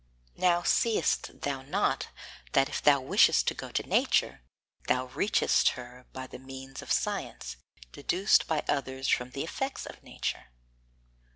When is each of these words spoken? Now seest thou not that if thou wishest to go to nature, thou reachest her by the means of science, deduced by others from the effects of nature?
Now 0.37 0.63
seest 0.63 1.41
thou 1.41 1.61
not 1.61 2.07
that 2.53 2.67
if 2.67 2.81
thou 2.81 2.99
wishest 2.99 3.47
to 3.49 3.53
go 3.53 3.69
to 3.71 3.83
nature, 3.83 4.41
thou 4.87 5.09
reachest 5.09 5.73
her 5.77 6.07
by 6.11 6.25
the 6.25 6.39
means 6.39 6.81
of 6.81 6.91
science, 6.91 7.57
deduced 7.91 8.47
by 8.47 8.63
others 8.67 9.07
from 9.07 9.29
the 9.29 9.43
effects 9.43 9.85
of 9.85 10.01
nature? 10.01 10.47